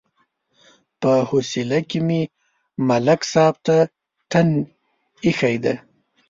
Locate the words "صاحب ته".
3.31-3.77